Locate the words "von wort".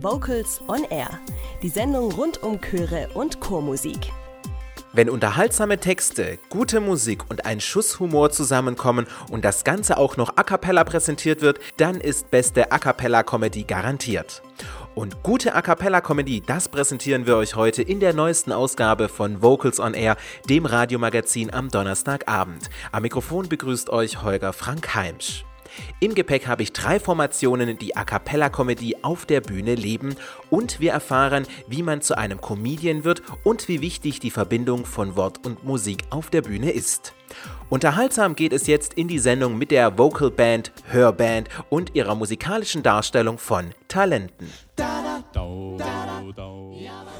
34.86-35.44